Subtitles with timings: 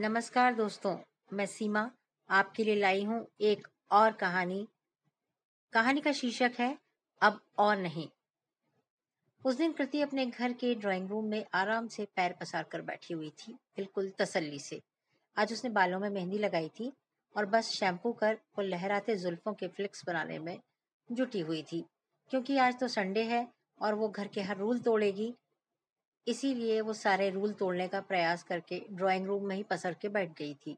[0.00, 0.94] नमस्कार दोस्तों,
[1.32, 1.80] मैं सीमा
[2.30, 4.66] आपके लिए लाई हूँ एक और कहानी।
[5.72, 6.76] कहानी का शीर्षक है,
[7.22, 8.06] अब और नहीं।
[9.42, 13.14] उस दिन कृति अपने घर के ड्राइंग रूम में आराम से पैर पसार कर बैठी
[13.14, 14.80] हुई थी, बिल्कुल तसल्ली से।
[15.36, 16.92] आज उसने बालों में मेहंदी लगाई थी
[17.34, 20.58] और बस शैम्पू कर वो लहराते जुल्फों के फ्लिक्स बनाने में
[21.10, 21.84] जुटी हुई थी,
[22.30, 23.46] क्योंकि आज तो संडे है
[23.80, 25.34] और वो घर के हर रूल तोड़ेगी।
[26.30, 30.36] इसीलिए वो सारे रूल तोड़ने का प्रयास करके ड्राइंग रूम में ही पसर के बैठ
[30.38, 30.76] गई थी।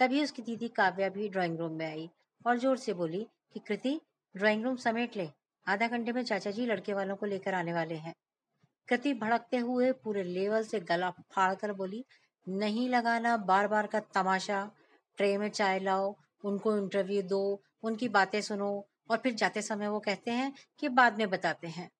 [0.00, 2.08] तभी उसकी दीदी काव्या भी ड्राइंग रूम में आई
[2.46, 4.00] और ज़ोर से बोली कि कृति,
[4.34, 5.28] ड्राइंग रूम समेट ले।
[5.66, 8.14] आधा घंटे में चाचा जी लड़के वालों को लेकर आने वाले हैं।
[8.88, 12.04] कृति भड़कते हुए पूरे लेवल से गला फाड़ कर बोली,
[12.46, 14.70] नहीं लगाना बार बार का तमाशा।
[15.18, 16.14] ट्रे में चाय लाओ,
[16.44, 18.70] उनको इंटरव्यू दो, उनकी बातें सुनो
[19.10, 21.90] और फिर जाते समय वो कहते हैं कि बाद में बताते हैं।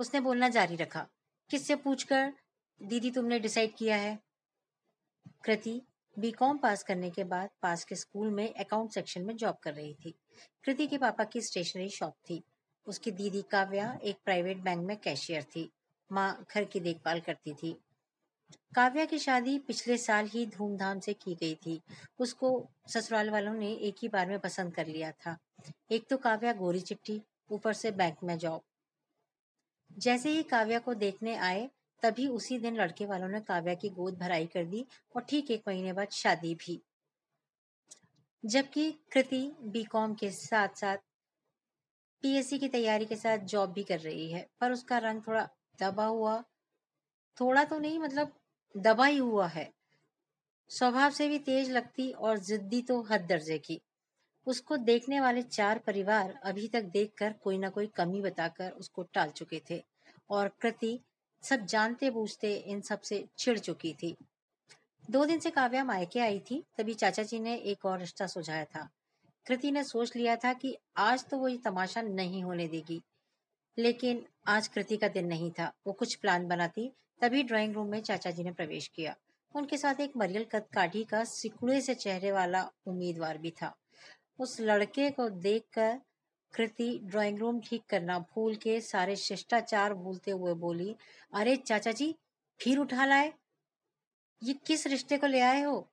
[0.00, 1.08] उसने बोलना जारी रखा।
[1.50, 2.32] किससे पूछकर?
[2.82, 4.18] दीदी, तुमने डिसाइड किया है।
[5.44, 5.82] कृति
[6.18, 9.94] बीकॉम पास करने के बाद पास के स्कूल में अकाउंट सेक्शन में जॉब कर रही
[9.94, 10.14] थी।
[10.64, 12.44] कृति के पापा की स्टेशनरी शॉप थी।
[12.86, 15.72] उसकी दीदी काव्या एक प्राइवेट बैंक में कैशियर थी।
[16.12, 17.76] माँ घर की देखभाल करती थी।
[18.74, 21.82] काव्या की शादी पिछले साल ही धूमधाम से की गई थी।
[22.18, 25.38] उसको ससुराल वालों ने एक ही बार में पसंद कर लिया था।
[25.90, 28.62] एक तो काव्या गोरी चिट्ठी, ऊपर से बैंक में जॉब
[30.00, 31.70] जैसे ही काव्या को देखने आए,
[32.02, 35.62] तभी उसी दिन लड़के वालों ने काव्या की गोद भराई कर दी और ठीक एक
[35.68, 36.82] महीने बाद शादी भी।
[38.44, 40.96] जबकि कृति बीकॉम के साथ साथ
[42.22, 45.48] पीएससी की तैयारी के साथ जॉब भी कर रही है, पर उसका रंग थोड़ा
[45.80, 46.44] दबा हुआ,
[47.40, 48.32] थोड़ा तो नहीं मतलब
[48.76, 49.72] दबा ही हुआ है।
[50.68, 53.80] स्वभाव से भी तेज लगती और जिद्दी तो हद दर्जे की।
[54.46, 59.30] उसको देखने वाले चार परिवार अभी तक देखकर कोई ना कोई कमी बताकर उसको टाल
[59.30, 59.89] चुके थे।
[60.30, 60.98] और कृति
[61.42, 64.16] सब जानते बूझते इन सबसे चिढ़ चुकी थी।
[65.04, 68.64] दो दिन से काव्या मायके आई थी, तभी चाचा जी ने एक और रिश्ता सुझाया
[68.66, 68.88] था।
[69.46, 73.00] कृति ने सोच लिया था कि आज तो वो ये तमाशा नहीं होने देगी,
[73.78, 76.90] लेकिन आज कृति का दिन नहीं था। वो कुछ प्लान बनाती,
[77.20, 79.14] तभी ड्राइंग रूम में चाचा जी ने प्रवेश किया।
[79.54, 83.74] उनके साथ एक मरियल कद काठी का सिकुड़े से चेहरे वाला उम्मीदवार भी था।
[84.38, 86.00] उस लड़के को देखकर
[86.54, 90.96] कृति ड्राइंग रूम ठीक करना। भूल के सारे शिष्टाचार भूलते हुए बोली,
[91.34, 92.14] अरे चाचा जी,
[92.60, 93.32] फिर उठा लाए।
[94.42, 95.86] ये किस रिश्ते को ले आए हो?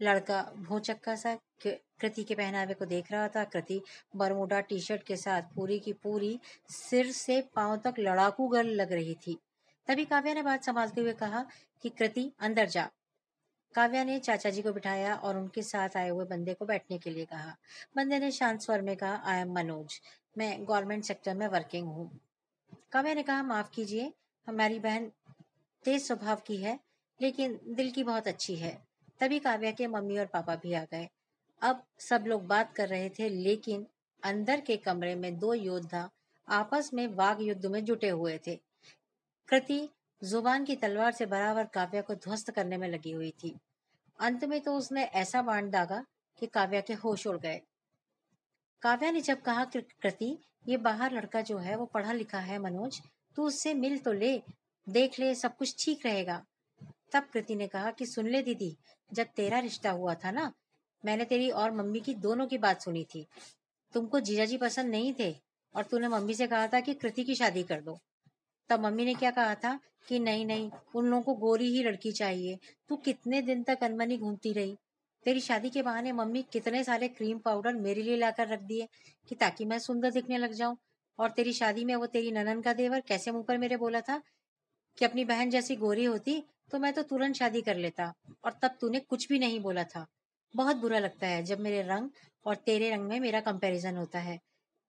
[0.00, 3.80] लड़का भोचक्का सा कृति के पहनावे को देख रहा था। कृति
[4.16, 6.38] बरमुडा टी शर्ट के साथ पूरी की पूरी
[6.68, 9.38] सिर से पाँव तक लड़ाकू गर्ल लग रही थी।
[9.86, 11.46] तभी काव्या ने बात संभालते हुए कहा
[11.82, 12.90] कि, कृति, अंदर जा।
[13.74, 17.10] काव्या ने चाचा जी को बिठाया और उनके साथ आए हुए बंदे को बैठने के
[17.10, 17.56] लिए कहा।
[17.96, 20.00] बंदे ने शांत स्वर में कहा आई एम मनोज।
[20.38, 22.20] मैं गवर्नमेंट सेक्टर में वर्किंग हूँ।
[22.92, 24.12] काव्या ने कहा, माफ़ कीजिए,
[24.46, 25.10] हमारी बहन
[25.84, 26.80] तेज स्वभाव की है,
[27.20, 28.86] लेकिन दिल की बहुत अच्छी है।
[29.20, 31.08] तभी काव्या के मम्मी और पापा भी आ गए।
[31.62, 33.86] अब सब लोग बात कर रहे थे, लेकिन
[34.22, 36.10] अंदर के कमरे में दो योद्धा
[36.48, 38.60] आपस में वाघ युद्ध में जुटे हुए थे।
[39.48, 39.88] कृति
[40.24, 43.58] ज़ुबान की तलवार से बराबर काव्या को ध्वस्त करने में लगी हुई थी।
[44.20, 46.06] अंत में तो उसने ऐसा बाँध दागा
[46.38, 47.60] कि काव्या के होश उड़ गए।
[48.82, 53.02] काव्या ने जब कहा कृति, ये बाहर लड़का जो है, वो पढ़ा लिखा है मनोज,
[53.36, 54.42] तू उससे मिल तो ले,
[54.88, 56.44] देख ले, सब कुछ ठीक रहेगा।
[57.12, 58.76] तब कृति ने कहा कि, सुन ले दीदी,
[59.12, 60.52] जब तेरा रिश्ता हुआ था ना,
[61.04, 63.26] मैंने तेरी और मम्मी की दोनों की बात सुनी थी।
[63.92, 65.36] तुमको जीजाजी पसंद नहीं थे
[65.74, 67.98] और तूने मम्मी से कहा था कि, कृति की शादी कर दो।
[68.70, 72.12] तब मम्मी ने क्या कहा था कि नहीं नहीं, उन लोगों को गोरी ही लड़की
[72.12, 72.58] चाहिए।
[72.88, 74.76] तू कितने दिन तक अनमनी घूमती रही?
[75.26, 78.88] तेरी शादी के बहाने मम्मी कितने सारे क्रीम पाउडर मेरे लिए लाकर रख दिए
[79.28, 80.76] कि ताकि मैं सुंदर दिखने लग जाऊँ?
[81.18, 84.20] और तेरी शादी में वो तेरी ननन का देवर कैसे मुँह पर मेरे बोला था
[84.98, 86.42] कि अपनी बहन जैसी गोरी होती
[86.72, 88.12] तो मैं तो तुरंत शादी कर लेता
[88.44, 90.06] और तब तूने कुछ भी नहीं बोला था।
[90.54, 92.10] बहुत बुरा लगता है जब मेरे रंग
[92.46, 94.38] और तेरे रंग में मेरा कंपैरिजन होता है।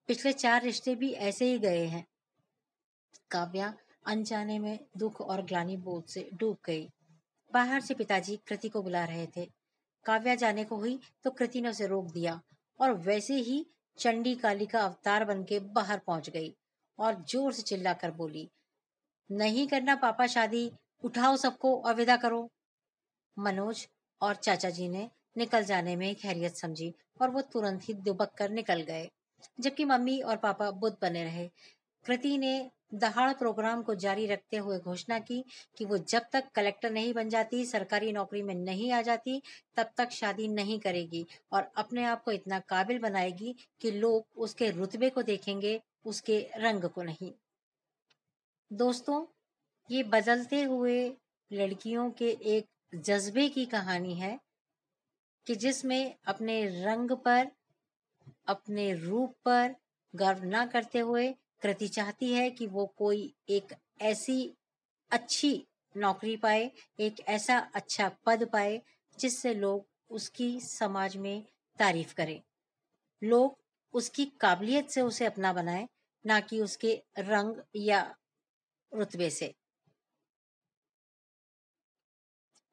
[0.10, 2.06] पिछले चार रिश्ते भी ऐसे ही गए हैं।
[3.32, 3.74] काव्या
[4.06, 6.88] अनजाने में दुख और ग्लानी बोध से डूब गई।
[7.54, 9.46] बाहर से पिताजी कृति को बुला रहे थे।
[10.06, 12.40] काव्या जाने को हुई तो कृति ने उसे रोक दिया
[12.80, 13.66] और वैसे ही
[13.98, 16.54] चंडी काली का अवतार बन के बाहर पहुँच गई
[17.00, 18.50] और ज़ोर से चिल्लाकर बोली,
[19.30, 20.72] नहीं करना पापा शादी,
[21.04, 22.50] उठाओ सबको और विदा करो।
[23.38, 23.88] मनोज
[24.22, 28.50] और चाचा जी ने निकल जाने में खैरियत समझी और वो तुरंत ही दुबक कर
[28.52, 29.10] निकल गए।
[29.60, 31.50] जबकि मम्मी और पापा बुद्ध बने रहे।
[32.06, 32.54] कृति ने
[32.94, 35.44] दहाड़ प्रोग्राम को जारी रखते हुए घोषणा की
[35.78, 39.42] कि वो जब तक कलेक्टर नहीं बन जाती, सरकारी नौकरी में नहीं आ जाती,
[39.76, 44.70] तब तक शादी नहीं करेगी और अपने आप को इतना काबिल बनाएगी कि लोग उसके
[44.70, 47.32] रुतबे को देखेंगे, उसके रंग को नहीं।
[48.72, 49.26] दोस्तों,
[49.90, 51.18] ये बदलते हुए
[51.52, 54.40] लड़कियों के एक जज्बे की कहानी है
[55.48, 57.48] कि जिसमें अपने रंग पर,
[58.48, 59.76] अपने रूप पर
[60.16, 64.56] गर्व ना करते हुए कृति चाहती है कि वो कोई एक ऐसी
[65.12, 65.68] अच्छी
[65.98, 68.82] नौकरी पाए, एक ऐसा अच्छा पद पाए,
[69.20, 71.44] जिससे लोग उसकी समाज में
[71.80, 72.42] तारीफ़ करें।
[73.22, 73.58] लोग
[73.94, 75.88] उसकी काबिलियत से उसे अपना बनाए,
[76.26, 78.16] ना कि उसके रंग या
[78.94, 79.54] रुतबे से।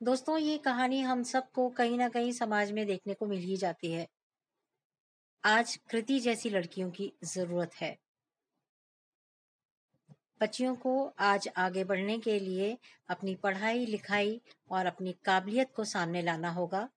[0.00, 3.92] दोस्तों, ये कहानी हम सबको कहीं ना कहीं समाज में देखने को मिल ही जाती
[3.92, 4.06] है।
[5.44, 7.96] आज कृति जैसी लड़कियों की ज़रूरत है।
[10.42, 12.78] बच्चियों को आज आगे बढ़ने के लिए
[13.08, 14.40] अपनी पढ़ाई, लिखाई
[14.70, 16.88] और अपनी काबिलियत को सामने लाना होगा।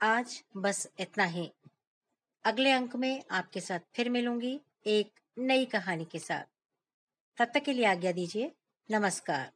[0.00, 1.52] आज बस इतना ही।
[2.44, 6.44] अगले अंक में आपके साथ फिर मिलूँगी एक नई कहानी के साथ।
[7.38, 8.54] तब तक के लिए आज्ञा दीजिए,
[8.90, 9.53] नमस्कार।